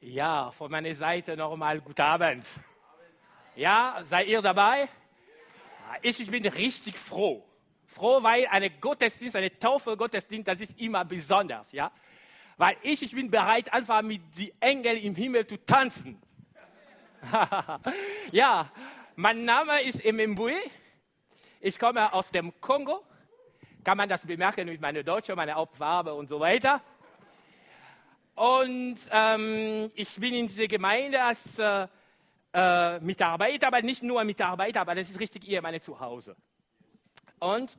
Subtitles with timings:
[0.00, 2.44] Ja, von meiner Seite nochmal guten Abend.
[3.54, 4.88] Ja, seid ihr dabei?
[6.02, 7.42] Ich, ich bin richtig froh.
[7.86, 11.90] Froh, weil eine Gottesdienst, eine Taufe Gottesdienst, das ist immer besonders, ja.
[12.58, 16.20] Weil ich, ich bin bereit, einfach mit den Engeln im Himmel zu tanzen.
[18.32, 18.70] ja,
[19.14, 20.58] mein Name ist Emembue.
[21.60, 23.02] Ich komme aus dem Kongo.
[23.82, 26.82] Kann man das bemerken mit meiner Deutsche, meiner Hauptfarbe und so weiter.
[28.36, 31.88] Und ähm, ich bin in dieser Gemeinde als äh,
[32.52, 36.36] äh, Mitarbeiter, aber nicht nur Mitarbeiter, aber das ist richtig hier meine Zuhause.
[37.38, 37.76] Und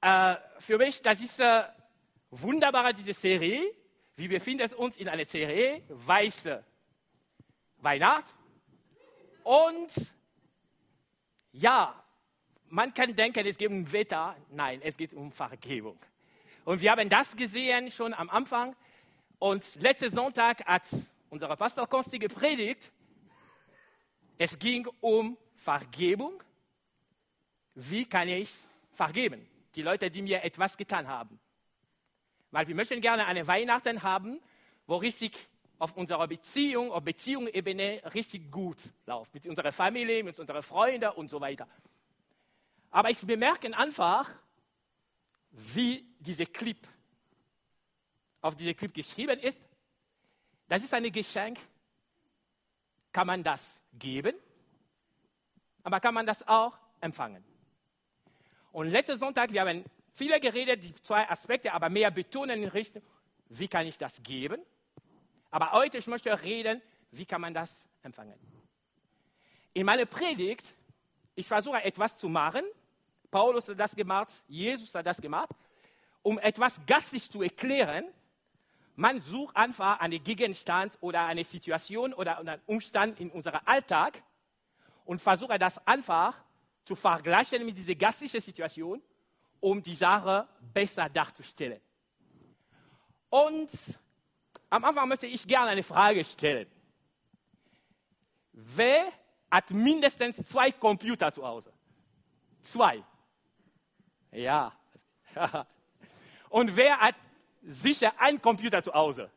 [0.00, 1.64] äh, für mich, das ist äh,
[2.30, 3.62] wunderbar, diese Serie.
[4.14, 6.64] Wir befinden uns in einer Serie, Weiße
[7.78, 8.26] Weihnacht.
[9.42, 9.90] Und
[11.50, 12.00] ja,
[12.68, 14.36] man kann denken, es geht um Wetter.
[14.50, 15.98] Nein, es geht um Vergebung.
[16.64, 18.76] Und wir haben das gesehen schon am Anfang.
[19.40, 20.82] Und letzten Sonntag hat
[21.30, 22.92] unser Pastor Konsti gepredigt.
[24.36, 26.42] Es ging um Vergebung.
[27.74, 28.50] Wie kann ich
[28.92, 29.48] vergeben?
[29.74, 31.40] Die Leute, die mir etwas getan haben.
[32.50, 34.40] Weil wir möchten gerne eine Weihnachten haben,
[34.86, 35.32] wo richtig
[35.78, 39.32] auf unserer Beziehung, auf Beziehungsebene richtig gut läuft.
[39.32, 41.66] Mit unserer Familie, mit unseren Freunden und so weiter.
[42.90, 44.28] Aber ich bemerke einfach,
[45.50, 46.86] wie dieser Clip
[48.40, 49.62] auf diesem Clip geschrieben ist,
[50.68, 51.58] das ist ein Geschenk.
[53.12, 54.36] Kann man das geben,
[55.82, 57.44] aber kann man das auch empfangen.
[58.70, 63.02] Und letzten Sonntag, wir haben viele geredet, die zwei Aspekte, aber mehr betonen in Richtung,
[63.48, 64.62] wie kann ich das geben?
[65.50, 66.80] Aber heute, ich möchte reden,
[67.10, 68.38] wie kann man das empfangen?
[69.72, 70.74] In meiner Predigt,
[71.34, 72.64] ich versuche etwas zu machen.
[73.30, 75.50] Paulus hat das gemacht, Jesus hat das gemacht,
[76.22, 78.04] um etwas gastisch zu erklären,
[79.00, 84.22] man sucht einfach einen Gegenstand oder eine Situation oder einen Umstand in unserem Alltag
[85.06, 86.36] und versucht das einfach
[86.84, 89.02] zu vergleichen mit dieser gastlichen Situation,
[89.58, 91.80] um die Sache besser darzustellen.
[93.30, 93.70] Und
[94.68, 96.70] am Anfang möchte ich gerne eine Frage stellen.
[98.52, 99.10] Wer
[99.50, 101.72] hat mindestens zwei Computer zu Hause?
[102.60, 103.02] Zwei.
[104.30, 104.74] Ja.
[106.50, 107.14] Und wer hat
[107.62, 109.30] sicher ein Computer zu Hause.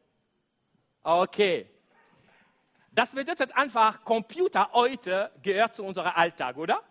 [1.01, 1.67] Okay.
[2.91, 6.83] Das bedeutet einfach, Computer heute gehört zu unserem Alltag, oder?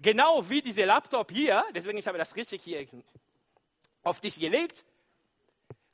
[0.00, 2.86] Genau wie dieser Laptop hier, deswegen ich habe das richtig hier
[4.02, 4.84] auf dich gelegt.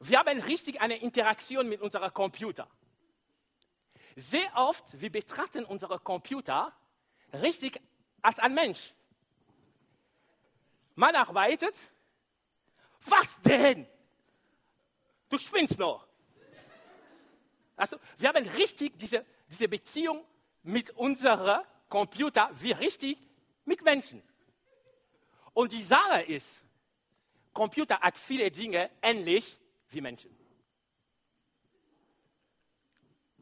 [0.00, 2.66] Wir haben richtig eine Interaktion mit unserem Computer.
[4.16, 6.72] Sehr oft, wir betrachten unsere Computer
[7.32, 7.81] richtig
[8.21, 8.92] als ein Mensch.
[10.97, 11.75] Man arbeitet.
[13.06, 13.87] Was denn?
[15.31, 16.07] Du spinnst noch.
[17.77, 20.23] Also, wir haben richtig diese, diese Beziehung
[20.65, 23.17] mit unserem Computer, wie richtig
[23.65, 24.23] mit Menschen.
[25.55, 26.63] Und die Sache ist,
[27.53, 29.59] Computer hat viele Dinge ähnlich
[29.89, 30.37] wie Menschen.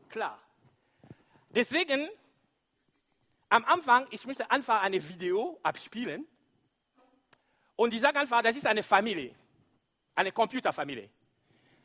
[0.09, 0.41] Klar.
[1.51, 2.09] Deswegen,
[3.49, 6.27] am Anfang, ich möchte einfach ein Video abspielen.
[7.77, 9.35] Und ich sage einfach, das ist eine Familie,
[10.15, 11.11] eine Computerfamilie.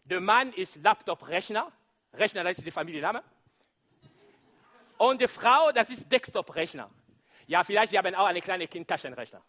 [0.05, 1.71] Der Mann ist Laptop-Rechner.
[2.13, 3.23] Rechner, das ist der Familienname.
[4.97, 6.89] Und die Frau, das ist Desktop-Rechner.
[7.47, 9.41] Ja, vielleicht sie haben auch eine kleine Kind-Taschenrechner.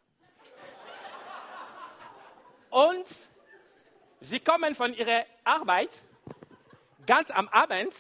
[2.71, 3.07] Und
[4.21, 5.91] sie kommen von ihrer Arbeit
[7.07, 7.95] ganz am Abend.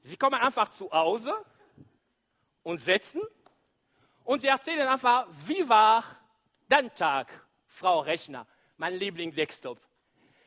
[0.00, 1.34] Sie kommen einfach zu Hause
[2.62, 3.20] und setzen
[4.24, 6.04] und sie erzählen einfach, wie war
[6.68, 7.28] dein Tag,
[7.66, 8.46] Frau Rechner,
[8.76, 9.78] mein Liebling-Desktop.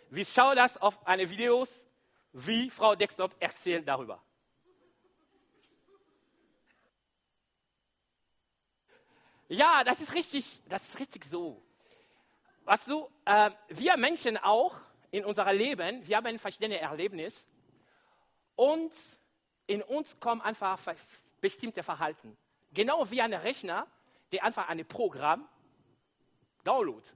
[0.10, 1.84] Wir schauen das auf eine Videos,
[2.32, 4.22] wie Frau Dextop erzählt darüber.
[9.48, 11.62] Ja, das ist richtig, das ist richtig so.
[12.64, 14.76] Was du, äh, wir Menschen auch
[15.12, 17.46] in unserem Leben, wir haben verschiedene Erlebnisse
[18.56, 18.92] und
[19.68, 20.80] in uns kommen einfach
[21.42, 22.36] bestimmte Verhalten.
[22.74, 23.88] Genau wie ein Rechner,
[24.32, 25.48] der einfach ein Programm
[26.64, 27.14] downloadet.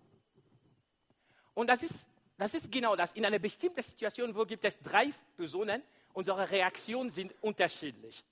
[1.56, 2.09] Und das ist
[2.40, 3.12] das ist genau das.
[3.12, 5.84] In einer bestimmten Situation, wo gibt es drei Personen,
[6.14, 8.24] unsere Reaktionen sind unterschiedlich.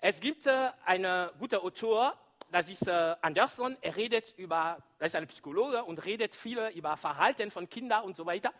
[0.00, 2.18] Es gibt äh, einen guten Autor,
[2.50, 6.96] das ist äh, Anderson, er redet über, das ist ein Psychologe und redet viel über
[6.96, 8.52] Verhalten von Kindern und so weiter.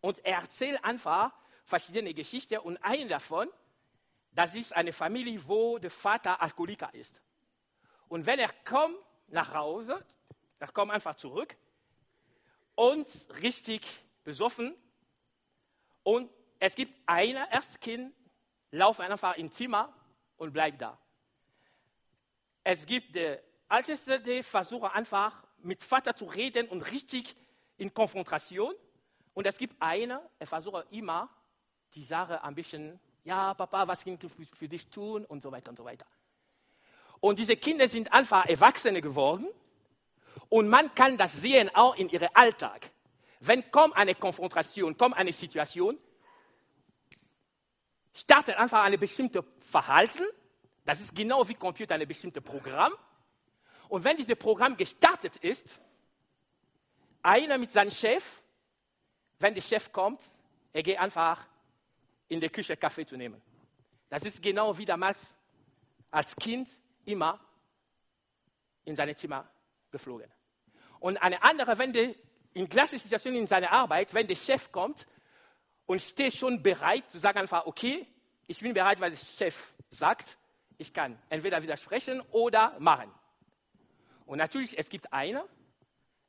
[0.00, 1.32] Und er erzählt einfach
[1.66, 3.50] verschiedene Geschichten und eine davon,
[4.32, 7.20] das ist eine Familie, wo der Vater Alkoholiker ist.
[8.08, 8.96] Und wenn er kommt
[9.26, 10.02] nach Hause,
[10.60, 11.58] er kommt einfach zurück,
[12.78, 13.84] uns richtig
[14.22, 14.72] besoffen
[16.04, 16.30] und
[16.60, 18.14] es gibt eine, erst Kind,
[18.70, 19.92] lauft einfach ins Zimmer
[20.36, 20.96] und bleibt da.
[22.62, 27.34] Es gibt der Älteste, der versucht einfach mit Vater zu reden und richtig
[27.78, 28.74] in Konfrontation.
[29.34, 31.28] Und es gibt eine, er versucht immer
[31.94, 35.70] die Sache ein bisschen, ja, Papa, was kann ich für dich tun und so weiter
[35.70, 36.06] und so weiter.
[37.18, 39.48] Und diese Kinder sind einfach Erwachsene geworden
[40.48, 42.90] und man kann das sehen auch in ihrem Alltag.
[43.40, 45.98] Wenn kommt eine Konfrontation, kommt eine Situation,
[48.14, 50.24] startet einfach ein bestimmtes Verhalten,
[50.84, 52.94] das ist genau wie Computer ein bestimmtes Programm.
[53.88, 55.80] Und wenn dieses Programm gestartet ist,
[57.22, 58.40] einer mit seinem Chef,
[59.38, 60.24] wenn der Chef kommt,
[60.72, 61.46] er geht einfach
[62.28, 63.40] in die Küche Kaffee zu nehmen.
[64.08, 65.34] Das ist genau wie damals
[66.10, 66.68] als Kind
[67.04, 67.38] immer
[68.84, 69.46] in seine Zimmer
[69.90, 70.30] geflogen.
[71.00, 72.14] Und eine andere, wenn der
[72.54, 75.06] in gleicher Situation in seiner Arbeit, wenn der Chef kommt
[75.86, 78.06] und steht schon bereit zu sagen einfach, okay,
[78.46, 80.38] ich bin bereit, was der Chef sagt,
[80.76, 83.12] ich kann entweder widersprechen oder machen.
[84.26, 85.44] Und natürlich, es gibt einer,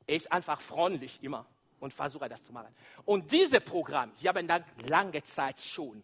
[0.06, 1.46] er ist einfach freundlich immer
[1.78, 2.74] und versucht das zu machen.
[3.04, 6.02] Und dieses Programm, sie haben dann lange Zeit schon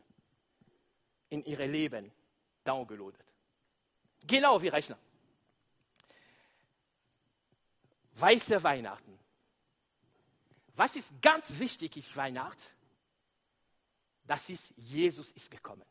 [1.28, 2.12] in ihr Leben
[2.64, 3.24] downgeloadet.
[4.26, 4.98] Genau wie Rechner.
[8.18, 9.18] Weiße Weihnachten.
[10.74, 12.62] Was ist ganz wichtig in Weihnachten?
[14.26, 15.84] Das ist, Jesus ist gekommen.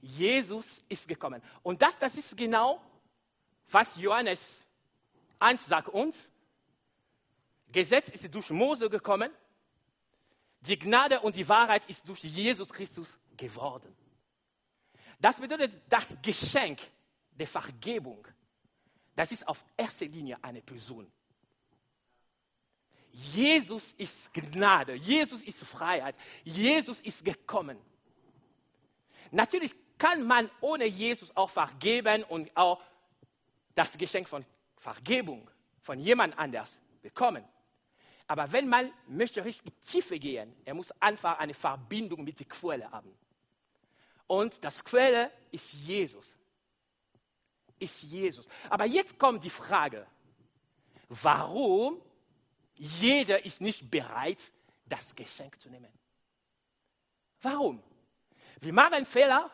[0.00, 1.42] Jesus ist gekommen.
[1.62, 2.82] Und das, das ist genau,
[3.70, 4.62] was Johannes
[5.38, 6.28] 1 sagt uns.
[7.68, 9.30] Gesetz ist durch Mose gekommen.
[10.60, 13.94] Die Gnade und die Wahrheit ist durch Jesus Christus geworden.
[15.20, 16.80] Das bedeutet, das Geschenk
[17.32, 18.26] der Vergebung,
[19.16, 21.10] das ist auf erster Linie eine Person.
[23.10, 27.78] Jesus ist Gnade, Jesus ist Freiheit, Jesus ist gekommen.
[29.30, 32.82] Natürlich kann man ohne Jesus auch vergeben und auch
[33.74, 34.44] das Geschenk von
[34.76, 35.48] Vergebung
[35.80, 37.44] von jemand anders bekommen.
[38.26, 42.90] Aber wenn man möchte richtig tiefer gehen, er muss einfach eine Verbindung mit der Quelle
[42.90, 43.14] haben.
[44.26, 46.36] Und das Quelle ist Jesus.
[47.78, 48.46] Ist Jesus.
[48.70, 50.06] Aber jetzt kommt die Frage,
[51.08, 52.00] warum
[52.76, 54.52] jeder ist nicht bereit,
[54.86, 55.92] das Geschenk zu nehmen?
[57.42, 57.82] Warum?
[58.60, 59.50] Wir machen Fehler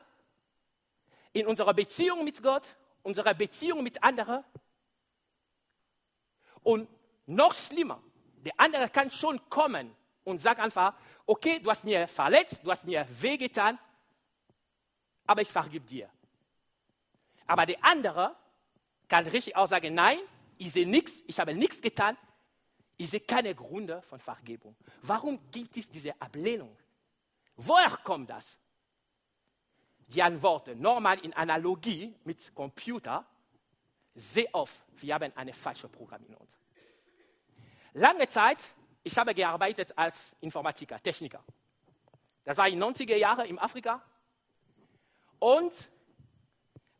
[1.32, 4.44] in unserer Beziehung mit Gott, unserer Beziehung mit anderen.
[6.62, 6.88] Und
[7.26, 8.02] noch schlimmer,
[8.44, 9.94] der andere kann schon kommen
[10.24, 10.94] und sagt einfach,
[11.26, 13.78] okay, du hast mir verletzt, du hast mir wehgetan,
[15.26, 16.10] aber ich vergib dir.
[17.50, 18.36] Aber der andere
[19.08, 20.20] kann richtig auch sagen, nein,
[20.56, 22.16] ich sehe nichts, ich habe nichts getan,
[22.96, 24.76] ich sehe keine Gründe von Vergebung.
[25.02, 26.76] Warum gibt es diese Ablehnung?
[27.56, 28.56] Woher kommt das?
[30.06, 33.26] Die Antworten, normal in Analogie mit Computer,
[34.14, 36.52] sehr oft, wir haben eine falsche Programm in uns.
[37.94, 38.58] Lange Zeit,
[39.02, 41.42] ich habe gearbeitet als Informatiker, Techniker.
[42.44, 44.00] Das war in den 90er Jahren in Afrika.
[45.40, 45.90] Und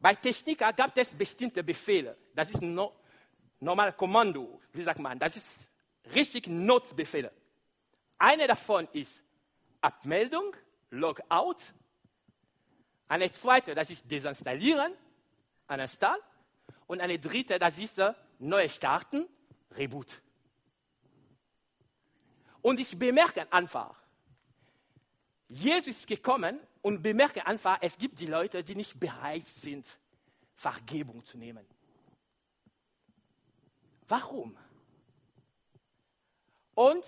[0.01, 2.17] bei Techniker gab es bestimmte Befehle.
[2.35, 2.97] Das ist no,
[3.61, 5.69] normal Kommando, wie sagt man, das ist
[6.15, 7.31] richtig Notbefehle.
[8.19, 9.23] Eine davon ist
[9.81, 10.57] Abmeldung,
[10.91, 11.57] Logout.
[13.09, 14.95] Eine zweite, das ist Desinstallieren,
[15.69, 16.19] Uninstall.
[16.87, 19.29] Und eine dritte, das ist äh, Neu starten,
[19.73, 20.23] Reboot.
[22.63, 23.95] Und ich bemerke einfach,
[25.49, 29.99] Jesus ist gekommen und bemerke einfach, es gibt die Leute, die nicht bereit sind,
[30.55, 31.67] Vergebung zu nehmen.
[34.09, 34.57] Warum?
[36.75, 37.05] Und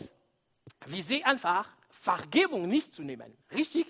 [0.86, 3.86] wir sehen einfach, Vergebung nicht zu nehmen, richtig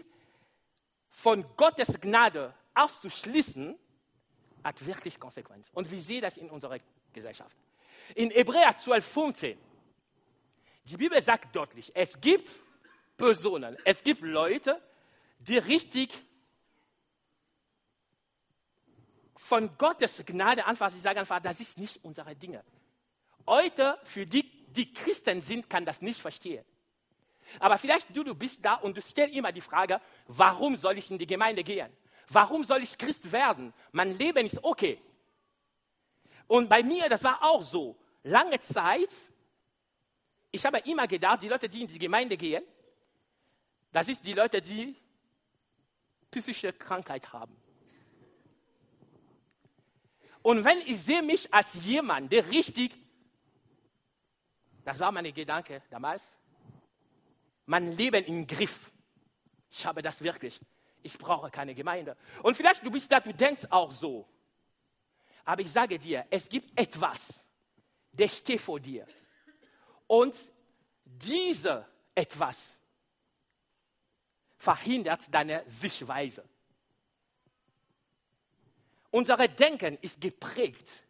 [1.10, 3.78] von Gottes Gnade auszuschließen,
[4.64, 5.70] hat wirklich Konsequenzen.
[5.74, 6.78] Und wir sehen das in unserer
[7.12, 7.56] Gesellschaft.
[8.14, 9.58] In Hebräer 12, 15,
[10.84, 12.60] die Bibel sagt deutlich, es gibt
[13.16, 14.80] Personen, es gibt Leute,
[15.48, 16.12] die richtig
[19.36, 22.64] von Gottes Gnade einfach, sie sagen einfach, das ist nicht unsere Dinge.
[23.46, 26.64] Heute, für die, die Christen sind, kann das nicht verstehen.
[27.58, 31.10] Aber vielleicht du, du bist da und du stellst immer die Frage, warum soll ich
[31.10, 31.92] in die Gemeinde gehen?
[32.28, 33.74] Warum soll ich Christ werden?
[33.90, 35.00] Mein Leben ist okay.
[36.46, 37.96] Und bei mir, das war auch so.
[38.22, 39.10] Lange Zeit,
[40.52, 42.62] ich habe immer gedacht, die Leute, die in die Gemeinde gehen,
[43.90, 44.96] das ist die Leute, die
[46.32, 47.56] psychische Krankheit haben.
[50.42, 52.92] Und wenn ich sehe mich als jemand, der richtig,
[54.84, 56.34] das war mein Gedanke damals,
[57.66, 58.90] mein Leben im Griff
[59.70, 60.60] Ich habe das wirklich.
[61.02, 62.16] Ich brauche keine Gemeinde.
[62.42, 64.28] Und vielleicht du bist da, du denkst auch so.
[65.44, 67.44] Aber ich sage dir, es gibt etwas,
[68.12, 69.06] der steht vor dir.
[70.06, 70.34] Und
[71.04, 72.78] diese etwas
[74.62, 76.48] verhindert deine Sichtweise.
[79.10, 81.02] Unser Denken ist geprägt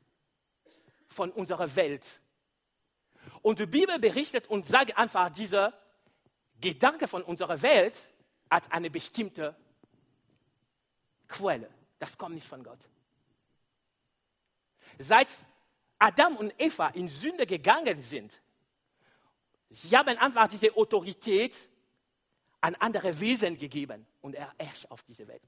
[1.09, 2.23] von unserer Welt.
[3.43, 5.75] Und die Bibel berichtet und sagt einfach, dieser
[6.63, 8.01] Gedanke von unserer Welt
[8.51, 9.55] hat eine bestimmte
[11.29, 11.69] Quelle.
[11.99, 12.81] Das kommt nicht von Gott.
[14.99, 15.29] Seit
[15.99, 18.41] Adam und Eva in Sünde gegangen sind,
[19.69, 21.69] sie haben einfach diese Autorität
[22.63, 25.43] an andere Wesen gegeben und er herrscht auf diese Welt.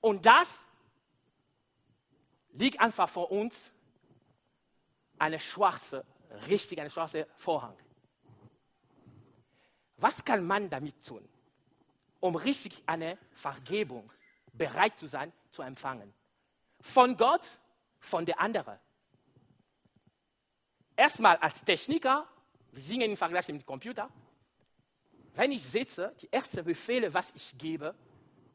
[0.00, 0.66] Und das
[2.52, 3.70] liegt einfach vor uns
[5.18, 6.04] eine schwarze,
[6.48, 7.76] richtig eine schwarze Vorhang.
[9.96, 11.28] Was kann man damit tun,
[12.20, 14.12] um richtig eine Vergebung
[14.52, 16.14] bereit zu sein, zu empfangen?
[16.80, 17.58] Von Gott,
[17.98, 18.78] von der anderen.
[20.96, 22.28] Erstmal als Techniker,
[22.70, 24.08] wir singen im Vergleich mit dem Computer.
[25.34, 27.94] Wenn ich sitze, die erste Befehle, was ich gebe,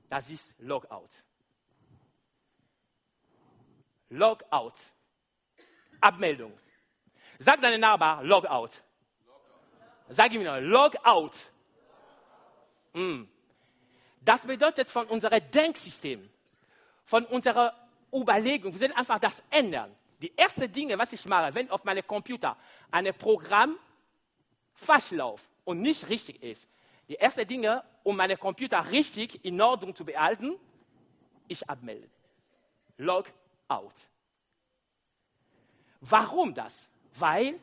[0.09, 1.09] das ist Logout.
[4.09, 4.73] Logout.
[6.01, 6.57] Abmeldung.
[7.37, 8.69] Sag deinem Nachbar Logout.
[10.07, 11.31] Sag ihm noch Logout.
[12.93, 13.25] Mm.
[14.21, 16.29] Das bedeutet von unserem Denksystem,
[17.03, 17.73] von unserer
[18.13, 19.95] Überlegung, wir werden einfach das ändern.
[20.21, 22.57] Die ersten Dinge, was ich mache, wenn auf meinem Computer
[22.91, 23.77] ein Programm
[24.73, 26.67] falsch läuft und nicht richtig ist,
[27.07, 30.55] die ersten Dinge, um meinen Computer richtig in Ordnung zu behalten,
[31.47, 32.09] ich abmelde.
[32.97, 33.31] Log
[33.67, 33.93] out.
[36.01, 36.89] Warum das?
[37.13, 37.59] Weil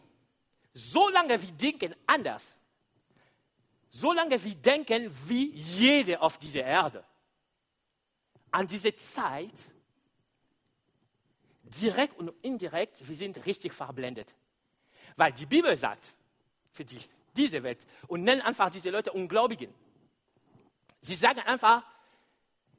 [0.73, 2.57] solange wir denken anders,
[3.89, 7.05] solange wir denken wie jede auf dieser Erde,
[8.53, 9.59] an diese Zeit,
[11.65, 14.33] direkt und indirekt, wir sind richtig verblendet.
[15.17, 16.15] Weil die Bibel sagt,
[16.71, 17.01] für die,
[17.37, 19.73] diese Welt, und nennt einfach diese Leute Ungläubigen.
[21.01, 21.85] Sie sagen einfach,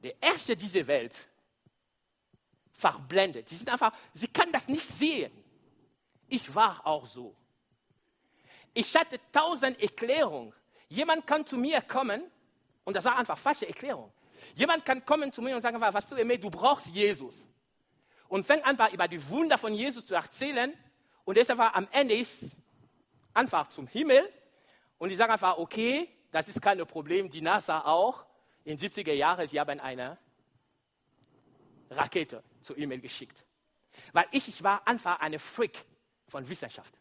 [0.02, 1.28] der Erste dieser Welt
[2.72, 3.48] verblendet.
[3.48, 5.32] Sie sind einfach, sie kann das nicht sehen.
[6.28, 7.34] Ich war auch so.
[8.74, 10.52] Ich hatte tausend Erklärungen.
[10.88, 12.22] Jemand kann zu mir kommen,
[12.84, 14.12] und das war einfach falsche Erklärung.
[14.54, 17.46] Jemand kann kommen zu mir und sagen, was du, Eme, du brauchst Jesus.
[18.28, 20.72] Und fängt einfach über die Wunder von Jesus zu erzählen.
[21.24, 22.54] Und ist einfach am Ende ist
[23.34, 24.32] einfach zum Himmel.
[24.98, 27.30] Und ich sage einfach, okay, das ist kein Problem.
[27.30, 28.24] Die NASA auch.
[28.64, 30.18] In den 70er Jahren, sie haben eine
[31.90, 33.42] Rakete zur E-Mail geschickt.
[34.12, 35.84] Weil ich, ich war einfach eine Freak
[36.26, 36.94] von Wissenschaft.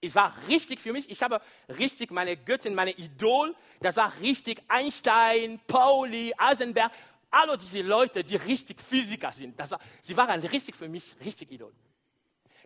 [0.00, 4.62] Ich war richtig für mich, ich habe richtig meine Göttin, meine Idol, das war richtig
[4.68, 6.92] Einstein, Pauli, Eisenberg,
[7.30, 9.58] alle diese Leute, die richtig Physiker sind.
[9.58, 11.72] Das war, sie waren richtig für mich richtig Idol.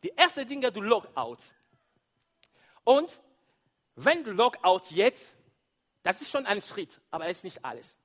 [0.03, 1.39] Die erste Dinge, du Logout.
[2.85, 3.21] Und
[3.97, 5.35] wenn du Logout jetzt,
[6.03, 7.99] das ist schon ein Schritt, aber es ist nicht alles.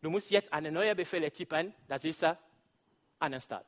[0.00, 2.24] Du musst jetzt eine neue Befehle tippen, das ist
[3.18, 3.64] uninstall.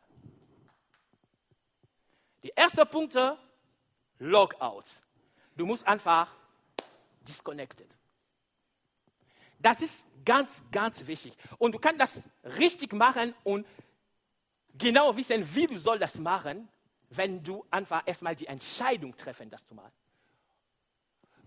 [2.43, 3.39] Die erste Punkte,
[4.19, 4.85] Logout.
[5.57, 6.35] Du musst einfach
[7.21, 7.89] disconnected.
[9.59, 11.35] Das ist ganz, ganz wichtig.
[11.59, 13.67] Und du kannst das richtig machen und
[14.75, 16.69] genau wissen, wie du soll das machen,
[17.11, 19.93] wenn du einfach erstmal die Entscheidung treffen, das zu machen.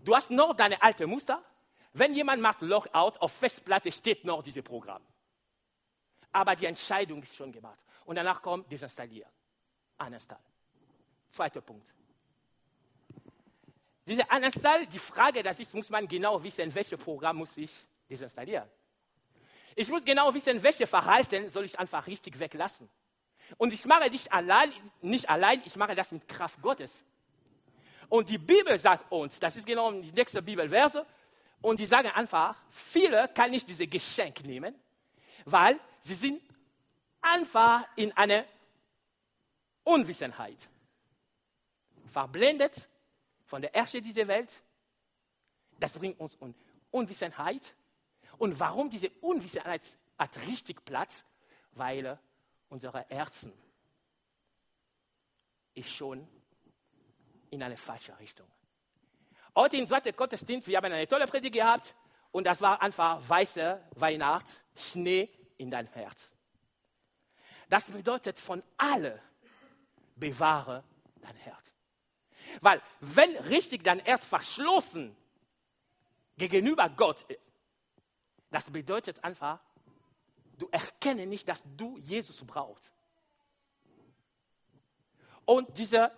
[0.06, 1.42] Du hast noch deine alte Muster.
[1.92, 5.02] Wenn jemand macht Logout, auf Festplatte steht noch dieses Programm.
[6.30, 7.84] Aber die Entscheidung ist schon gemacht.
[8.04, 9.32] Und danach kommt desinstallieren.
[9.98, 10.38] Uninstall.
[11.28, 11.92] Zweiter Punkt.
[14.06, 17.72] Diese Uninstall, die Frage, das ist, muss man genau wissen, welches Programm muss ich
[18.08, 18.68] desinstallieren.
[19.74, 22.88] Ich muss genau wissen, welche Verhalten soll ich einfach richtig weglassen.
[23.56, 27.02] Und ich mache nicht allein, nicht allein, ich mache das mit Kraft Gottes.
[28.08, 31.04] Und die Bibel sagt uns, das ist genau die nächste Bibelverse,
[31.62, 34.74] und die sagen einfach, viele kann nicht diese Geschenk nehmen,
[35.44, 36.42] weil sie sind
[37.20, 38.44] einfach in einer
[39.82, 40.68] Unwissenheit.
[42.06, 42.88] Verblendet
[43.46, 44.50] von der Herrscher dieser Welt.
[45.78, 46.54] Das bringt uns in
[46.90, 47.74] Unwissenheit.
[48.38, 49.82] Und warum diese Unwissenheit
[50.18, 51.24] hat richtig Platz?
[51.72, 52.18] Weil
[52.68, 53.52] unsere Herzen
[55.74, 56.26] ist schon
[57.50, 58.46] in eine falsche Richtung.
[59.54, 61.94] Heute im zweiten Gottesdienst, wir haben eine tolle Predigt gehabt
[62.32, 66.30] und das war einfach weiße Weihnacht, Schnee in dein Herz.
[67.68, 69.20] Das bedeutet von alle
[70.14, 70.84] bewahre
[71.20, 71.72] dein Herz.
[72.60, 75.16] Weil wenn richtig dein Herz verschlossen
[76.36, 77.26] gegenüber Gott
[78.50, 79.60] Das bedeutet einfach,
[80.58, 82.92] du erkennst nicht, dass du Jesus brauchst.
[85.44, 86.10] Und diese,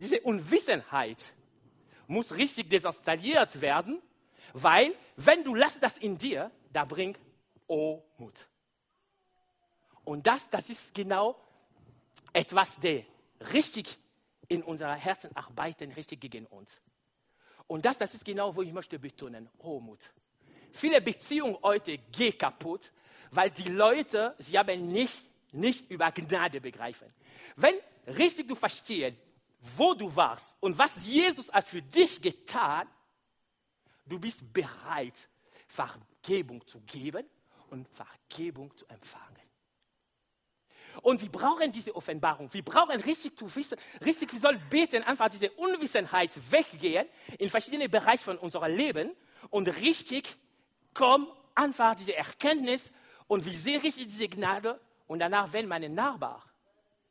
[0.00, 1.32] diese Unwissenheit
[2.06, 4.02] muss richtig desinstalliert werden,
[4.52, 7.18] weil wenn du lässt das in dir, da bringt
[7.66, 8.48] Ohmut.
[10.04, 11.36] Und das, das ist genau
[12.32, 13.04] etwas, der
[13.52, 13.98] richtig
[14.48, 16.80] in unserer Herzen arbeiten, richtig gegen uns.
[17.66, 20.00] Und das, das ist genau, wo ich möchte betonen, Hochmut.
[20.72, 22.90] Viele Beziehungen heute gehen kaputt,
[23.30, 25.14] weil die Leute, sie haben nicht,
[25.52, 27.12] nicht über Gnade begreifen.
[27.54, 27.76] Wenn
[28.08, 29.16] richtig du verstehst,
[29.76, 32.88] wo du warst und was Jesus hat für dich getan,
[34.06, 35.28] du bist bereit,
[35.68, 37.26] Vergebung zu geben
[37.70, 39.26] und Vergebung zu empfangen.
[41.02, 42.52] Und wir brauchen diese Offenbarung.
[42.52, 47.06] Wir brauchen richtig zu wissen, richtig, wir sollen beten, einfach diese Unwissenheit weggehen
[47.38, 49.12] in verschiedene Bereiche von unserem Leben
[49.50, 50.36] und richtig
[50.92, 52.92] kommen einfach diese Erkenntnis
[53.28, 56.49] und wir sehen richtig diese Gnade und danach, wenn mein Nachbar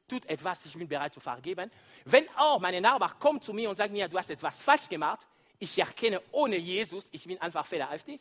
[0.09, 1.71] tut etwas, ich bin bereit zu vergeben.
[2.05, 5.27] Wenn auch mein Nachbar kommt zu mir und sagt mir, du hast etwas falsch gemacht,
[5.59, 8.19] ich erkenne ohne Jesus, ich bin einfach fehlerhaftig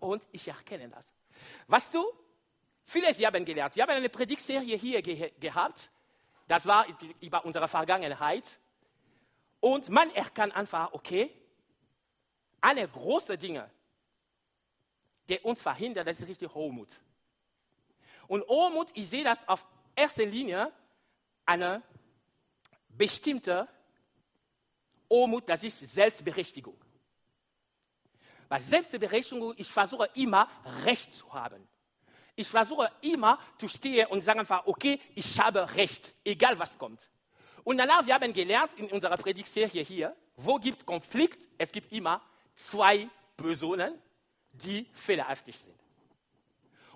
[0.00, 1.12] und ich erkenne das.
[1.66, 2.04] Weißt du,
[2.84, 3.74] viele Sie haben gelernt.
[3.74, 5.90] Wir haben eine Predigtserie hier ge gehabt,
[6.48, 6.86] das war
[7.20, 8.58] über unsere Vergangenheit
[9.60, 11.30] und man erkennt einfach, okay,
[12.60, 13.70] eine große Dinge,
[15.28, 17.00] die uns verhindert, das ist richtig Hochmut.
[18.28, 20.72] Und Hochmut, ich sehe das auf erster Linie
[21.46, 21.82] eine
[22.88, 23.68] bestimmte
[25.10, 26.76] Hochmut, das ist Selbstberechtigung.
[28.48, 30.48] Bei Selbstberechtigung, ich versuche immer
[30.84, 31.66] Recht zu haben.
[32.34, 37.08] Ich versuche immer zu stehen und sagen okay, ich habe Recht, egal was kommt.
[37.64, 41.48] Und danach, wir haben gelernt in unserer Predigtserie hier, wo gibt Konflikt?
[41.58, 42.22] Es gibt immer
[42.54, 44.00] zwei Personen,
[44.52, 45.74] die fehlerhaftig sind.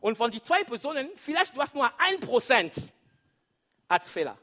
[0.01, 2.75] Und von den zwei Personen, vielleicht du hast nur ein Prozent
[3.89, 4.39] als Fehler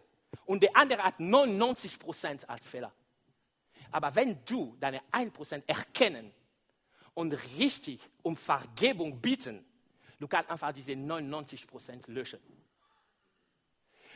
[0.46, 2.92] und der andere hat 99 Prozent als Fehler.
[3.92, 6.34] Aber wenn du deine 1% erkennen
[7.14, 9.64] und richtig um Vergebung bieten,
[10.20, 12.40] du kannst einfach diese 99% löschen.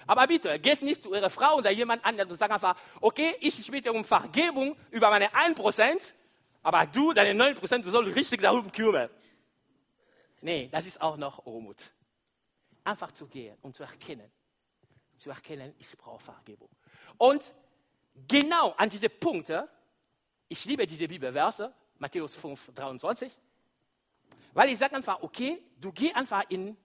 [0.07, 3.69] Aber bitte, geht nicht zu ihrer Frau oder jemand anderem und sag einfach, okay, ich
[3.69, 6.13] bitte um Vergebung über meine 1%,
[6.63, 9.09] aber du, deine 9%, du sollst richtig darum kümmern.
[10.41, 11.77] Nee, das ist auch noch Armut.
[12.83, 14.31] Einfach zu gehen und zu erkennen,
[15.17, 16.69] zu erkennen, ich brauche Vergebung.
[17.17, 17.53] Und
[18.27, 19.69] genau an diese Punkte,
[20.47, 23.37] ich liebe diese Bibelverse, Matthäus 5, 23,
[24.53, 26.77] weil ich sage einfach, okay, du geh einfach in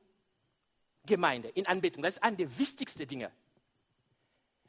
[1.04, 2.02] Gemeinde, in Anbetung.
[2.02, 3.32] Das ist eine der wichtigsten Dinge.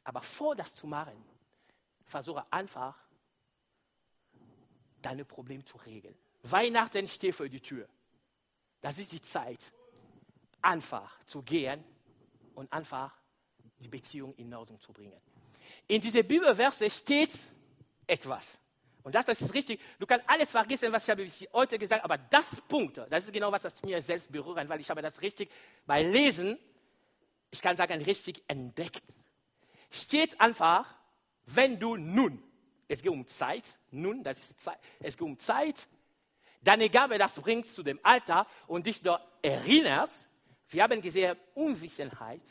[0.04, 1.24] Aber vor das zu machen,
[2.06, 2.96] versuche einfach,
[5.02, 6.16] deine Probleme zu regeln.
[6.44, 7.88] Weihnachten steht vor die Tür.
[8.82, 9.72] Das ist die Zeit,
[10.62, 11.84] einfach zu gehen
[12.56, 13.14] und einfach
[13.84, 15.20] die Beziehung in Ordnung zu bringen.
[15.88, 17.38] In dieser Bibelverse steht
[18.08, 18.58] etwas.
[19.04, 19.82] Und das, das ist richtig.
[20.00, 23.52] Du kannst alles vergessen, was ich habe heute gesagt, aber das Punkt, das ist genau
[23.52, 25.52] was, das mir selbst berührt, weil ich habe das richtig
[25.86, 26.58] bei Lesen,
[27.52, 29.04] ich kann sagen, richtig entdeckt.
[29.92, 30.86] Steht einfach,
[31.46, 32.42] wenn du nun,
[32.88, 35.88] es geht um Zeit, nun, das ist Zeit, es geht um Zeit,
[36.62, 40.30] deine Gabe, das bringt zu dem Alter und dich dort erinnerst.
[40.70, 42.42] Wir haben gesehen, Unwissenheit,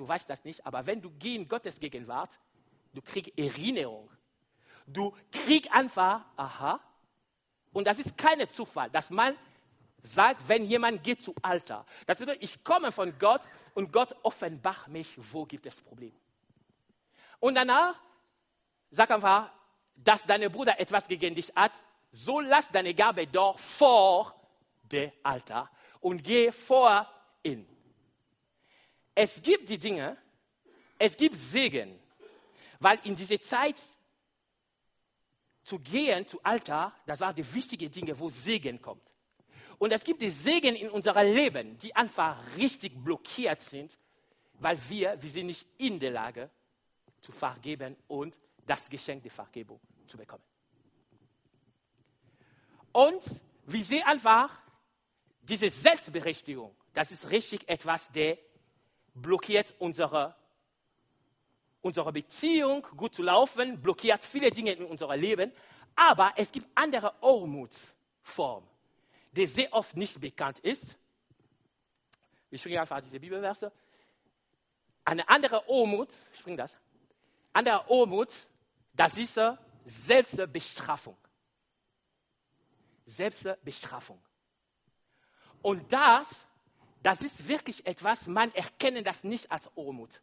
[0.00, 2.38] du weißt das nicht, aber wenn du gehst in Gottes Gegenwart,
[2.94, 4.08] du kriegst Erinnerung.
[4.86, 6.80] Du kriegst einfach, aha,
[7.74, 9.36] und das ist kein Zufall, dass man
[10.00, 11.84] sagt, wenn jemand geht zu Alter.
[12.06, 13.42] Das bedeutet, ich komme von Gott
[13.74, 16.16] und Gott offenbart mich, wo gibt es Probleme.
[17.38, 17.94] Und danach
[18.90, 19.50] sag einfach,
[19.94, 21.72] dass dein Bruder etwas gegen dich hat,
[22.10, 24.34] so lass deine Gabe doch vor
[24.82, 27.06] dem Alter und geh vor
[27.42, 27.68] ihn.
[29.14, 30.16] Es gibt die Dinge,
[30.98, 31.98] es gibt Segen,
[32.78, 33.80] weil in dieser Zeit
[35.64, 39.14] zu gehen zu Alter, das war die wichtige Dinge, wo Segen kommt.
[39.78, 43.96] Und es gibt die Segen in unserem Leben, die einfach richtig blockiert sind,
[44.54, 46.50] weil wir, wir sind nicht in der Lage
[47.20, 50.44] zu vergeben und das Geschenk der Vergebung zu bekommen.
[52.92, 53.22] Und
[53.66, 54.50] wir sehen einfach
[55.42, 56.74] diese Selbstberechtigung.
[56.92, 58.38] Das ist richtig etwas, der
[59.14, 60.34] blockiert unsere
[61.82, 65.52] unsere Beziehung gut zu laufen, blockiert viele Dinge in unserem Leben.
[65.96, 68.68] Aber es gibt andere Armutsformen,
[69.32, 70.96] die sehr oft nicht bekannt ist.
[72.50, 73.72] Ich bringe einfach diese Bibelverse.
[75.04, 76.76] Eine andere Armut, ich bringe das,
[77.52, 78.28] andere Armut,
[78.92, 79.40] das ist
[79.84, 81.16] Selbstbestrafung.
[83.06, 84.20] Selbstbestrafung.
[85.62, 86.46] Und das,
[87.02, 90.20] das ist wirklich etwas, man erkennt das nicht als Armut.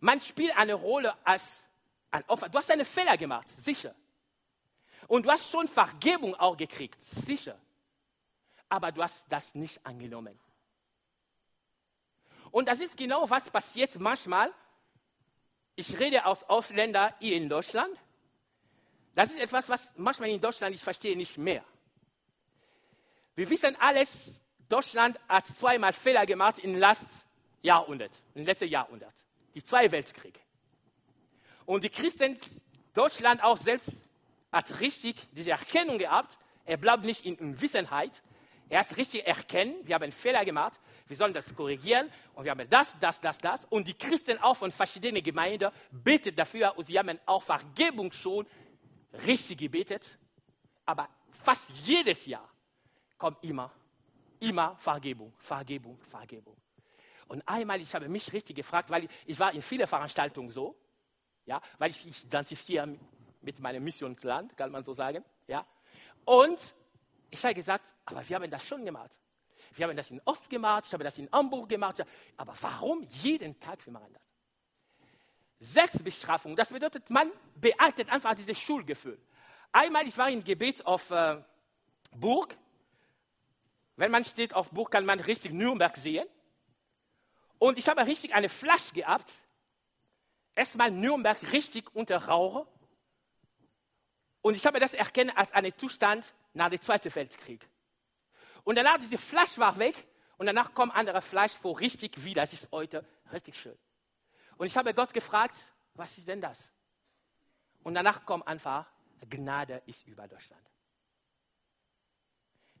[0.00, 1.66] Man spielt eine Rolle als
[2.10, 2.48] ein Opfer.
[2.48, 3.94] Du hast einen Fehler gemacht, sicher.
[5.08, 7.58] Und du hast schon Vergebung auch gekriegt, sicher.
[8.68, 10.38] Aber du hast das nicht angenommen.
[12.50, 14.52] Und das ist genau, was passiert manchmal.
[15.74, 17.96] Ich rede als Ausländer hier in Deutschland.
[19.14, 21.64] Das ist etwas, was manchmal in Deutschland ich verstehe nicht mehr.
[23.34, 27.22] Wir wissen alles, Deutschland hat zweimal Fehler gemacht im letzten
[27.60, 29.14] Jahrhundert, im letzten Jahrhundert.
[29.52, 30.38] Die zwei Weltkriege.
[31.66, 32.38] Und die Christen,
[32.94, 33.90] Deutschland auch selbst,
[34.52, 36.38] hat richtig diese Erkennung gehabt.
[36.64, 38.22] Er bleibt nicht in Unwissenheit.
[38.68, 40.78] Er hat richtig erkennen, wir haben einen Fehler gemacht,
[41.08, 43.64] wir sollen das korrigieren und wir haben das, das, das, das.
[43.64, 48.46] Und die Christen auch von verschiedenen Gemeinden beten dafür und sie haben auch Vergebung schon
[49.26, 50.16] richtig gebetet.
[50.86, 51.08] Aber
[51.42, 52.48] fast jedes Jahr
[53.18, 53.72] kommt immer,
[54.40, 56.56] immer Vergebung, Vergebung, Vergebung.
[57.28, 60.76] Und einmal, ich habe mich richtig gefragt, weil ich, ich war in vielen Veranstaltungen so,
[61.46, 62.98] ja, weil ich mich identifiziere
[63.40, 65.24] mit meinem Missionsland, kann man so sagen.
[65.46, 65.64] Ja.
[66.24, 66.74] Und
[67.30, 69.12] ich habe gesagt, aber wir haben das schon gemacht.
[69.74, 72.02] Wir haben das in Ost gemacht, ich habe das in Hamburg gemacht.
[72.36, 74.22] Aber warum jeden Tag wir machen das?
[75.60, 79.18] Selbstbestrafung, das bedeutet, man behaltet einfach dieses Schulgefühl.
[79.72, 81.42] Einmal, ich war in Gebet auf äh,
[82.16, 82.56] Burg.
[84.00, 86.26] Wenn man steht auf Burg, kann man richtig Nürnberg sehen.
[87.58, 89.30] Und ich habe richtig eine Flasche gehabt.
[90.54, 92.66] Erstmal Nürnberg richtig unter Rauch.
[94.40, 97.68] Und ich habe das erkennen als einen Zustand nach dem Zweiten Weltkrieg.
[98.64, 100.06] Und danach, diese Flasche war weg
[100.38, 102.40] und danach kommt andere Fleisch vor richtig wieder.
[102.40, 103.76] Das ist heute richtig schön.
[104.56, 105.58] Und ich habe Gott gefragt,
[105.92, 106.72] was ist denn das?
[107.82, 108.86] Und danach kommt einfach,
[109.28, 110.70] Gnade ist über Deutschland.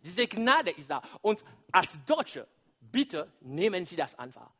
[0.02, 1.02] Diese Gnade ist da.
[1.22, 2.46] Und als Deutsche,
[2.80, 4.50] bitte nehmen Sie das einfach.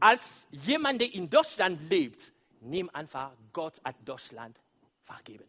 [0.00, 4.60] Als jemand, der in Deutschland lebt, nehmen einfach, Gott hat Deutschland
[5.02, 5.44] vergeben.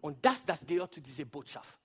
[0.00, 1.78] Und das, das gehört zu dieser Botschaft.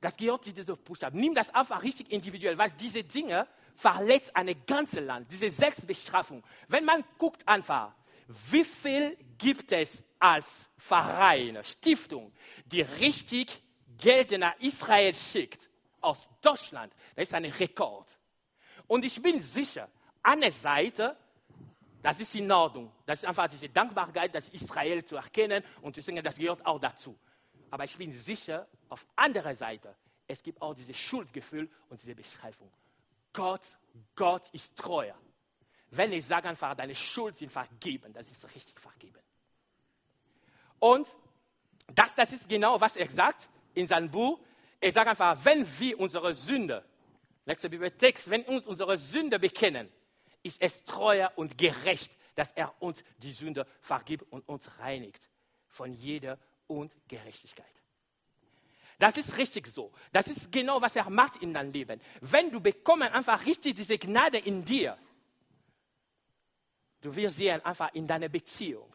[0.00, 1.14] Das gehört zu dieser Botschaft.
[1.14, 6.44] Nimm das einfach richtig individuell, weil diese Dinge verletzt ein ganzes Land, diese Selbstbestrafung.
[6.68, 7.94] Wenn man guckt einfach,
[8.50, 12.32] wie viel gibt es als Vereine, Stiftung,
[12.66, 13.62] die richtig
[13.98, 15.68] Geld nach Israel schickt,
[16.00, 18.18] aus Deutschland, das ist ein Rekord.
[18.86, 19.88] Und ich bin sicher,
[20.22, 21.16] an der Seite,
[22.02, 22.92] das ist in Ordnung.
[23.04, 26.78] Das ist einfach diese Dankbarkeit, das Israel zu erkennen und zu sagen, das gehört auch
[26.78, 27.18] dazu.
[27.70, 29.94] Aber ich bin sicher, auf anderer Seite,
[30.26, 32.70] es gibt auch dieses Schuldgefühl und diese Beschreibung.
[33.32, 33.76] Gott,
[34.14, 35.16] Gott ist treuer.
[35.90, 39.22] Wenn ich sage einfach, deine Schuld sind vergeben, das ist richtig vergeben.
[40.78, 41.08] Und
[41.94, 43.48] das, das ist genau, was er sagt
[43.78, 44.40] in seinem Buch.
[44.80, 46.84] Er sagt einfach, wenn wir unsere Sünde,
[47.46, 49.88] nächster Bibeltext, wenn uns unsere Sünde bekennen,
[50.42, 55.28] ist es treuer und gerecht, dass er uns die Sünde vergibt und uns reinigt
[55.68, 57.66] von jeder Ungerechtigkeit.
[58.98, 59.92] Das ist richtig so.
[60.12, 62.00] Das ist genau, was er macht in deinem Leben.
[62.20, 64.98] Wenn du bekommst einfach richtig diese Gnade in dir,
[67.00, 68.92] du wirst sehen einfach in deiner Beziehung,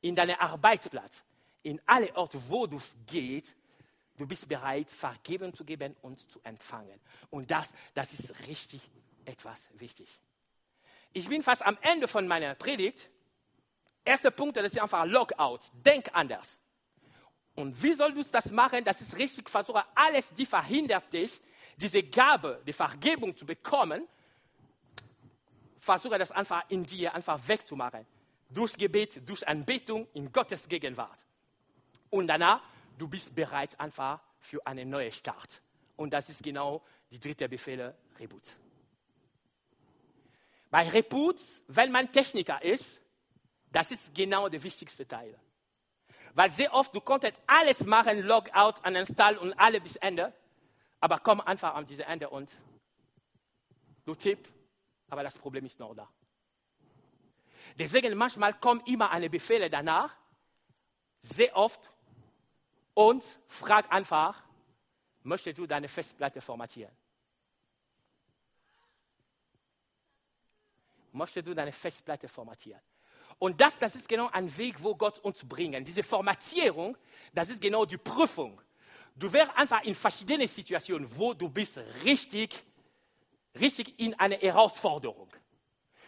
[0.00, 1.24] in deinem Arbeitsplatz,
[1.62, 3.56] in alle Orte, wo du gehst,
[4.18, 7.00] du bist bereit, vergeben zu geben und zu empfangen.
[7.30, 8.82] Und das, das ist richtig
[9.24, 10.08] etwas wichtig.
[11.12, 13.08] Ich bin fast am Ende von meiner Predigt.
[14.04, 15.60] Erster Punkt, das ist einfach Lockout.
[15.84, 16.58] Denk anders.
[17.54, 18.84] Und wie soll du das machen?
[18.84, 21.40] Das ist richtig versuche, alles, die verhindert dich,
[21.76, 24.06] diese Gabe, die Vergebung zu bekommen,
[25.78, 28.06] versuche das einfach in dir einfach wegzumachen.
[28.50, 31.18] Durch Gebet, durch Anbetung in Gottes Gegenwart.
[32.10, 32.62] Und danach,
[32.98, 35.62] du bist bereit einfach für einen neuen Start.
[35.96, 38.56] Und das ist genau die dritte Befehl, Reboot.
[40.70, 43.00] Bei Reboot, wenn man Techniker ist,
[43.70, 45.38] das ist genau der wichtigste Teil.
[46.34, 50.32] Weil sehr oft, du konntest alles machen, Logout, uninstall und alle bis Ende.
[51.00, 52.50] Aber komm einfach an diese Ende und
[54.04, 54.48] du tipp,
[55.08, 56.08] aber das Problem ist noch da.
[57.78, 60.14] Deswegen manchmal kommen immer eine Befehle danach,
[61.20, 61.90] sehr oft,
[62.98, 64.42] und frag einfach,
[65.22, 66.90] möchtest du deine Festplatte formatieren?
[71.12, 72.80] Möchtest du deine Festplatte formatieren?
[73.38, 75.86] Und das, das ist genau ein Weg, wo Gott uns bringt.
[75.86, 76.96] Diese Formatierung,
[77.32, 78.60] das ist genau die Prüfung.
[79.14, 82.64] Du wirst einfach in verschiedenen Situationen, wo du bist richtig,
[83.60, 85.28] richtig in eine Herausforderung.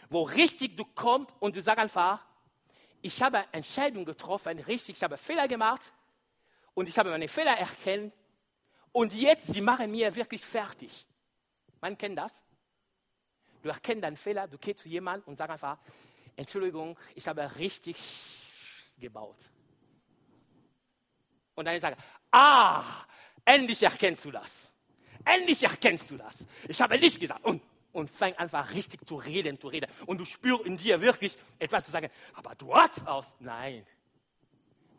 [0.09, 2.18] Wo richtig du kommst und du sagst einfach,
[3.00, 5.92] ich habe Entscheidungen getroffen, richtig, ich habe Fehler gemacht
[6.74, 8.12] und ich habe meine Fehler erkannt
[8.92, 11.06] Und jetzt, sie machen mir wirklich fertig.
[11.80, 12.42] Man kennt das.
[13.62, 15.78] Du erkennst deinen Fehler, du gehst zu jemandem und sagst einfach,
[16.37, 17.96] Entschuldigung, ich habe richtig
[18.98, 19.37] gebaut.
[21.54, 21.96] Und dann sage
[22.30, 23.04] ah,
[23.44, 24.72] endlich erkennst du das.
[25.24, 26.46] Endlich erkennst du das.
[26.68, 27.44] Ich habe nicht gesagt.
[27.44, 29.90] Und, und fang einfach richtig zu reden, zu reden.
[30.06, 33.37] Und du spürst in dir wirklich etwas zu sagen, aber du hast aus.
[33.40, 33.87] Nein.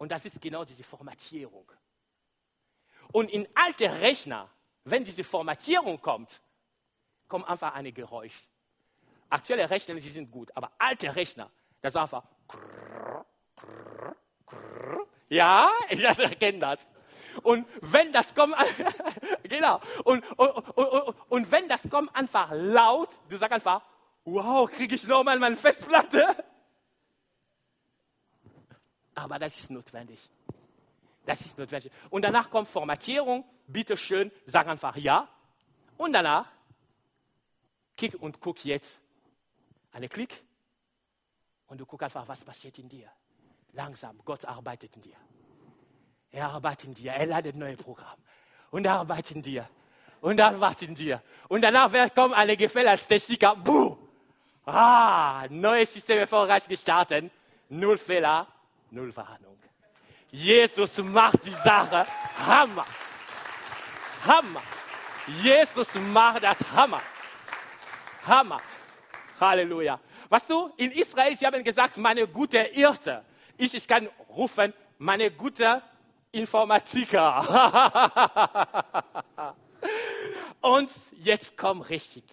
[0.02, 1.72] Und das ist genau diese Formatierung.
[3.12, 4.50] Und in alte Rechner,
[4.84, 6.42] wenn diese Formatierung kommt,
[7.28, 8.48] kommt einfach ein Geräusch.
[9.30, 12.24] Aktuelle Rechner, die sind gut, aber alte Rechner, das war einfach.
[15.30, 16.88] Ja, ich erkenne das.
[17.44, 18.56] Und wenn das kommt,
[19.44, 23.84] genau, und, und, und, und, wenn das kommt einfach laut, du sagst einfach,
[24.26, 26.44] wow, kriege ich nochmal meine Festplatte?
[29.22, 30.20] Aber das ist notwendig.
[31.26, 31.92] Das ist notwendig.
[32.10, 35.28] Und danach kommt Formatierung, bitte schön, sag einfach ja.
[35.96, 36.48] Und danach,
[37.96, 39.00] kick und guck jetzt.
[39.94, 40.42] Eine Klick
[41.68, 43.12] und du guckst einfach, was passiert in dir.
[43.74, 45.18] Langsam, Gott arbeitet in dir.
[46.32, 48.18] Er arbeitet in dir, er ladet neue Programm.
[48.72, 49.70] Und er arbeitet in dir.
[50.22, 51.22] Und er arbeitet in dir.
[51.48, 53.56] Und danach kommt eine Gefälle als Techniker.
[53.56, 53.98] Buh!
[54.66, 57.32] Ah, neues System erfolgreich gestartet.
[57.70, 58.48] Null Fehler,
[58.92, 59.58] null Warnung.
[60.30, 62.06] Jesus macht die Sache
[62.46, 62.86] Hammer.
[64.26, 64.62] Hammer.
[65.42, 67.02] Jesus macht das Hammer.
[68.26, 68.62] Hammer.
[69.40, 70.00] Halleluja.
[70.30, 73.26] Was du, in Israel, sie haben gesagt, meine gute Irrte.
[73.58, 75.82] Ich, ich kann rufen, meine gute
[76.32, 77.44] Informatiker.
[80.62, 80.90] Und
[81.24, 82.24] jetzt kommt richtig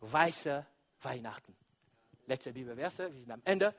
[0.00, 0.66] weiße
[1.02, 1.54] Weihnachten.
[2.26, 3.74] Letzte Bibelverse, wir sind am Ende.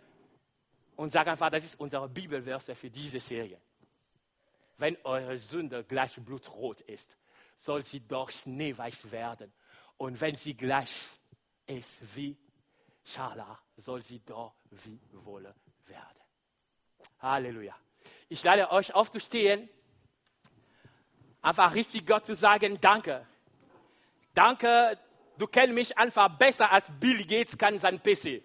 [0.98, 3.62] Und sag einfach, das ist unsere Bibelverse für diese Serie.
[4.78, 7.16] Wenn eure Sünde gleich blutrot ist,
[7.56, 9.52] soll sie doch schneeweiß werden.
[9.98, 10.94] Und wenn sie gleich
[11.66, 12.38] ist wie
[13.04, 15.54] Schala soll sie doch wie Wolle
[15.86, 16.22] werden.
[17.20, 17.76] Halleluja.
[18.28, 19.70] Ich lade euch aufzustehen,
[21.42, 23.26] einfach richtig Gott zu sagen, danke.
[24.34, 25.00] Danke,
[25.38, 28.44] du kennst mich einfach besser als Bill Gates kann sein PC.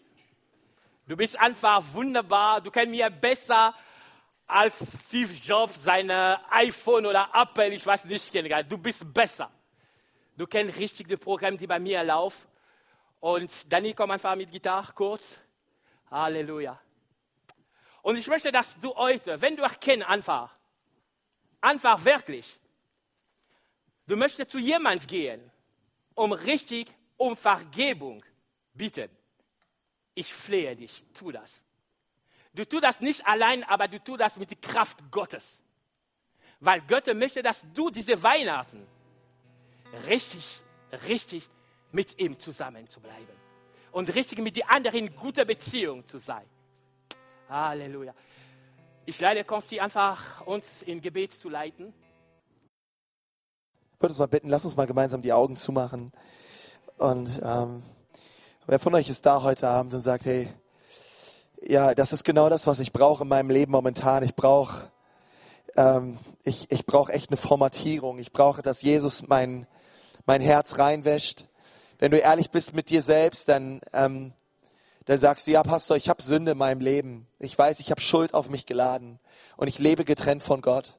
[1.13, 3.75] Du bist einfach wunderbar, du kennst mich besser
[4.47, 8.33] als Steve Jobs seine iPhone oder Apple, ich weiß nicht,
[8.67, 9.51] du bist besser.
[10.39, 12.47] Du kennst richtig die Programme, die bei mir laufen.
[13.21, 15.39] Und Danny kommt einfach mit Gitarre kurz.
[16.11, 16.81] Halleluja.
[18.01, 20.51] Und ich möchte, dass du heute, wenn du erkennst einfach,
[21.61, 22.59] einfach wirklich,
[24.07, 25.51] du möchtest zu jemand gehen,
[26.15, 28.25] um richtig um Vergebung
[28.73, 29.11] bitten.
[30.15, 31.63] Ich flehe dich, tu das.
[32.55, 35.63] Du tust das nicht allein, aber du tust das mit der Kraft Gottes.
[36.61, 38.87] Weil Gott möchte, dass du diese Weihnachten
[40.07, 40.61] richtig,
[41.09, 41.49] richtig
[41.93, 43.27] mit ihm zusammen zu bleiben
[43.93, 46.47] und richtig mit den anderen in guter Beziehung zu sein.
[47.49, 48.15] Halleluja.
[49.05, 51.93] Ich leite Konsti einfach, uns in Gebet zu leiten.
[53.95, 56.13] Ich würde uns mal bitten, lass uns mal gemeinsam die Augen zumachen.
[56.99, 57.83] Und ähm,
[58.67, 60.49] wer von euch ist da heute Abend und sagt, hey,
[61.63, 64.23] ja, das ist genau das, was ich brauche in meinem Leben momentan.
[64.23, 64.91] Ich brauche
[65.77, 68.19] ähm, ich, ich brauch echt eine Formatierung.
[68.19, 69.67] Ich brauche, dass Jesus mein,
[70.27, 71.47] mein Herz reinwäscht
[72.03, 74.33] wenn du ehrlich bist mit dir selbst, dann, ähm,
[75.05, 77.29] dann sagst du, ja, Pastor, ich habe Sünde in meinem Leben.
[77.39, 79.21] Ich weiß, ich habe Schuld auf mich geladen
[79.57, 80.99] und ich lebe getrennt von Gott.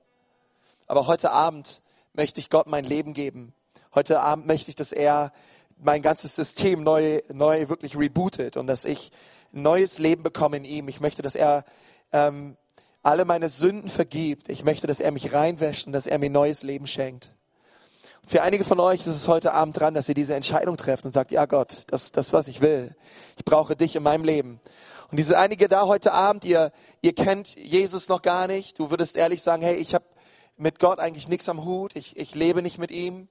[0.88, 1.82] Aber heute Abend
[2.14, 3.54] möchte ich Gott mein Leben geben.
[3.94, 5.34] Heute Abend möchte ich, dass er
[5.84, 9.12] mein ganzes System neu, neu wirklich rebootet und dass ich
[9.54, 10.88] ein neues Leben bekomme in ihm.
[10.88, 11.64] Ich möchte, dass er
[12.12, 12.58] ähm,
[13.02, 14.50] alle meine Sünden vergibt.
[14.50, 17.36] Ich möchte, dass er mich reinwäscht und dass er mir neues Leben schenkt.
[18.26, 21.14] Für einige von euch ist es heute Abend dran, dass ihr diese Entscheidung trefft und
[21.14, 22.96] sagt, ja Gott, das das, was ich will.
[23.38, 24.62] Ich brauche dich in meinem Leben.
[25.12, 28.80] Und diese einige da heute Abend, ihr, ihr kennt Jesus noch gar nicht.
[28.80, 30.06] Du würdest ehrlich sagen, hey, ich habe
[30.56, 31.96] mit Gott eigentlich nichts am Hut.
[31.96, 33.28] Ich, ich lebe nicht mit ihm.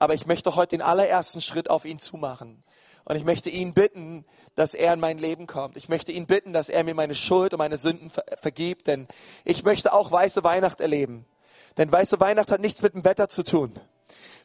[0.00, 2.62] Aber ich möchte heute den allerersten Schritt auf ihn zumachen.
[3.04, 5.76] Und ich möchte ihn bitten, dass er in mein Leben kommt.
[5.76, 8.86] Ich möchte ihn bitten, dass er mir meine Schuld und meine Sünden ver vergibt.
[8.86, 9.08] Denn
[9.44, 11.26] ich möchte auch weiße Weihnacht erleben.
[11.78, 13.72] Denn weiße Weihnacht hat nichts mit dem Wetter zu tun.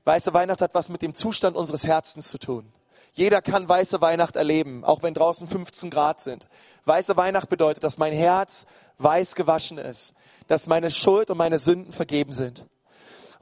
[0.05, 2.73] Weiße Weihnacht hat was mit dem Zustand unseres Herzens zu tun.
[3.11, 6.47] Jeder kann weiße Weihnacht erleben, auch wenn draußen 15 Grad sind.
[6.85, 8.65] Weiße Weihnacht bedeutet, dass mein Herz
[8.97, 10.15] weiß gewaschen ist,
[10.47, 12.65] dass meine Schuld und meine Sünden vergeben sind.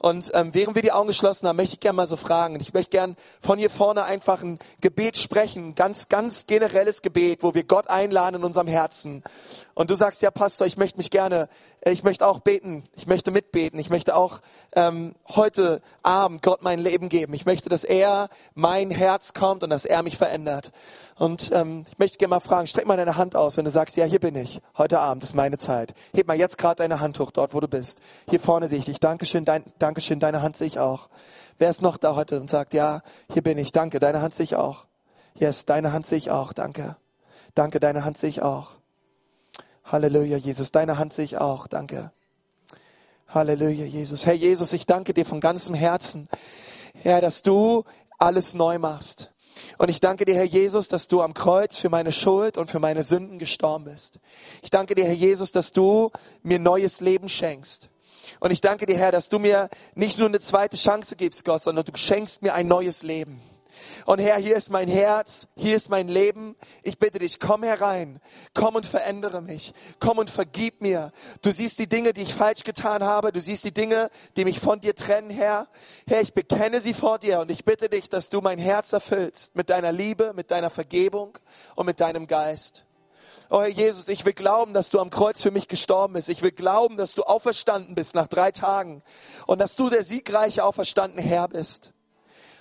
[0.02, 2.58] Und ähm, während wir die Augen geschlossen haben, möchte ich gerne mal so fragen.
[2.60, 7.54] Ich möchte gerne von hier vorne einfach ein Gebet sprechen, ganz, ganz generelles Gebet, wo
[7.54, 9.22] wir Gott einladen in unserem Herzen.
[9.74, 11.48] Und du sagst, ja, Pastor, ich möchte mich gerne,
[11.80, 14.40] äh, ich möchte auch beten, ich möchte mitbeten, ich möchte auch
[14.74, 17.32] ähm, heute Abend Gott mein Leben geben.
[17.34, 20.72] Ich möchte, dass er mein Herz kommt und dass er mich verändert.
[21.16, 23.96] Und ähm, ich möchte gerne mal fragen, streck mal deine Hand aus, wenn du sagst,
[23.96, 25.94] ja, hier bin ich, heute Abend ist meine Zeit.
[26.12, 27.98] Heb mal jetzt gerade deine Hand hoch, dort wo du bist.
[28.28, 29.00] Hier vorne sehe ich dich.
[29.00, 31.08] Dankeschön, dein, Dankeschön, deine Hand sehe ich auch.
[31.58, 34.44] Wer ist noch da heute und sagt, ja, hier bin ich, danke, deine Hand sehe
[34.44, 34.86] ich auch.
[35.34, 36.96] Yes, deine Hand sehe ich auch, danke.
[37.54, 38.81] Danke, deine Hand sehe ich auch.
[39.92, 42.12] Halleluja, Jesus, deine Hand sehe ich auch, danke.
[43.28, 44.24] Halleluja, Jesus.
[44.24, 46.26] Herr Jesus, ich danke dir von ganzem Herzen,
[46.94, 47.84] Herr, dass du
[48.18, 49.30] alles neu machst.
[49.76, 52.78] Und ich danke dir, Herr Jesus, dass du am Kreuz für meine Schuld und für
[52.78, 54.18] meine Sünden gestorben bist.
[54.62, 56.10] Ich danke dir, Herr Jesus, dass du
[56.42, 57.90] mir neues Leben schenkst.
[58.40, 61.60] Und ich danke dir, Herr, dass du mir nicht nur eine zweite Chance gibst, Gott,
[61.60, 63.42] sondern du schenkst mir ein neues Leben.
[64.06, 66.56] Und Herr, hier ist mein Herz, hier ist mein Leben.
[66.82, 68.20] Ich bitte dich, komm herein,
[68.54, 71.12] komm und verändere mich, komm und vergib mir.
[71.42, 74.60] Du siehst die Dinge, die ich falsch getan habe, du siehst die Dinge, die mich
[74.60, 75.68] von dir trennen, Herr.
[76.06, 79.56] Herr, ich bekenne sie vor dir und ich bitte dich, dass du mein Herz erfüllst
[79.56, 81.38] mit deiner Liebe, mit deiner Vergebung
[81.74, 82.84] und mit deinem Geist.
[83.54, 86.30] Oh Herr Jesus, ich will glauben, dass du am Kreuz für mich gestorben bist.
[86.30, 89.02] Ich will glauben, dass du auferstanden bist nach drei Tagen
[89.46, 91.91] und dass du der siegreiche auferstandene Herr bist.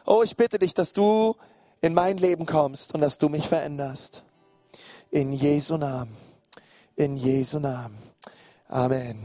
[0.06, 1.36] Oh, ich bitte dich, dass du
[1.82, 4.24] in mein Leben kommst und dass du mich veränderst.
[5.10, 6.16] In Jesu Namen.
[6.96, 7.98] In Jesu Namen.
[8.68, 9.20] Amen.